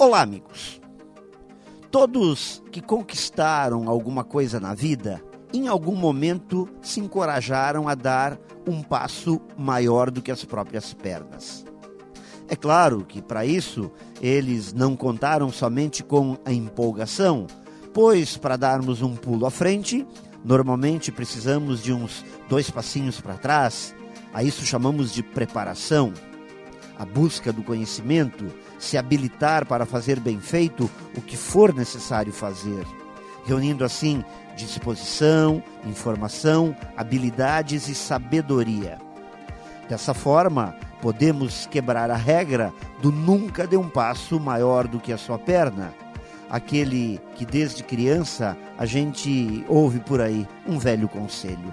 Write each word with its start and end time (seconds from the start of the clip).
Olá, 0.00 0.22
amigos. 0.22 0.80
Todos 1.90 2.62
que 2.72 2.80
conquistaram 2.80 3.86
alguma 3.86 4.24
coisa 4.24 4.58
na 4.58 4.72
vida, 4.72 5.22
em 5.52 5.68
algum 5.68 5.94
momento 5.94 6.66
se 6.80 7.00
encorajaram 7.00 7.86
a 7.86 7.94
dar 7.94 8.38
um 8.66 8.82
passo 8.82 9.38
maior 9.58 10.10
do 10.10 10.22
que 10.22 10.30
as 10.30 10.42
próprias 10.42 10.94
pernas. 10.94 11.66
É 12.48 12.56
claro 12.56 13.04
que 13.04 13.20
para 13.20 13.44
isso 13.44 13.90
eles 14.22 14.72
não 14.72 14.96
contaram 14.96 15.50
somente 15.50 16.02
com 16.02 16.38
a 16.46 16.50
empolgação, 16.50 17.46
pois 17.92 18.38
para 18.38 18.56
darmos 18.56 19.02
um 19.02 19.14
pulo 19.14 19.44
à 19.44 19.50
frente, 19.50 20.06
normalmente 20.42 21.12
precisamos 21.12 21.82
de 21.82 21.92
uns 21.92 22.24
dois 22.48 22.70
passinhos 22.70 23.20
para 23.20 23.36
trás. 23.36 23.94
A 24.32 24.42
isso 24.42 24.64
chamamos 24.64 25.12
de 25.12 25.22
preparação 25.22 26.10
a 27.00 27.06
busca 27.06 27.50
do 27.50 27.62
conhecimento, 27.62 28.44
se 28.80 28.96
habilitar 28.96 29.66
para 29.66 29.84
fazer 29.84 30.18
bem 30.18 30.40
feito 30.40 30.90
o 31.16 31.20
que 31.20 31.36
for 31.36 31.72
necessário 31.72 32.32
fazer, 32.32 32.84
reunindo 33.44 33.84
assim 33.84 34.24
disposição, 34.56 35.62
informação, 35.84 36.76
habilidades 36.96 37.88
e 37.88 37.94
sabedoria. 37.94 38.98
Dessa 39.88 40.12
forma, 40.12 40.74
podemos 41.00 41.66
quebrar 41.66 42.10
a 42.10 42.16
regra 42.16 42.72
do 43.00 43.12
nunca 43.12 43.66
dê 43.66 43.76
um 43.76 43.88
passo 43.88 44.38
maior 44.40 44.86
do 44.86 44.98
que 44.98 45.12
a 45.12 45.18
sua 45.18 45.38
perna. 45.38 45.94
Aquele 46.48 47.20
que 47.36 47.46
desde 47.46 47.82
criança 47.82 48.56
a 48.76 48.84
gente 48.84 49.64
ouve 49.68 50.00
por 50.00 50.20
aí, 50.20 50.46
um 50.66 50.78
velho 50.78 51.08
conselho. 51.08 51.72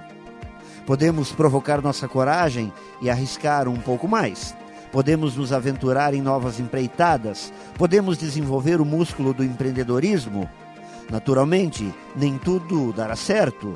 Podemos 0.85 1.31
provocar 1.31 1.81
nossa 1.81 2.07
coragem 2.07 2.71
e 3.01 3.09
arriscar 3.09 3.67
um 3.67 3.77
pouco 3.77 4.07
mais 4.07 4.55
podemos 4.97 5.35
nos 5.35 5.53
aventurar 5.53 6.15
em 6.15 6.23
novas 6.23 6.59
empreitadas, 6.59 7.53
podemos 7.75 8.17
desenvolver 8.17 8.81
o 8.81 8.85
músculo 8.85 9.31
do 9.31 9.43
empreendedorismo. 9.43 10.49
Naturalmente, 11.07 11.93
nem 12.15 12.39
tudo 12.39 12.91
dará 12.93 13.15
certo. 13.15 13.75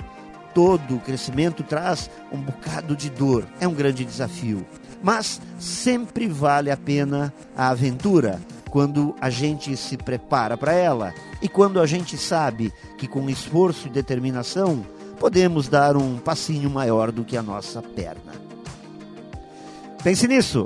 Todo 0.51 0.99
crescimento 1.01 1.61
traz 1.61 2.09
um 2.31 2.39
bocado 2.39 2.95
de 2.95 3.11
dor, 3.11 3.45
é 3.59 3.67
um 3.67 3.73
grande 3.75 4.03
desafio. 4.03 4.65
Mas 5.03 5.39
sempre 5.59 6.27
vale 6.27 6.71
a 6.71 6.75
pena 6.75 7.31
a 7.55 7.69
aventura 7.69 8.41
quando 8.71 9.15
a 9.21 9.29
gente 9.29 9.77
se 9.77 9.97
prepara 9.97 10.57
para 10.57 10.73
ela 10.73 11.13
e 11.39 11.47
quando 11.47 11.79
a 11.79 11.85
gente 11.85 12.17
sabe 12.17 12.73
que 12.97 13.07
com 13.07 13.29
esforço 13.29 13.87
e 13.87 13.91
determinação 13.91 14.83
podemos 15.19 15.67
dar 15.67 15.95
um 15.95 16.17
passinho 16.17 16.67
maior 16.67 17.11
do 17.11 17.23
que 17.23 17.37
a 17.37 17.43
nossa 17.43 17.79
perna. 17.79 18.33
Pense 20.03 20.27
nisso! 20.27 20.65